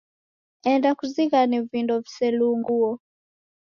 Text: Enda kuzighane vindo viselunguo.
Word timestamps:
Enda 0.71 0.89
kuzighane 0.97 1.57
vindo 1.69 1.93
viselunguo. 2.05 2.91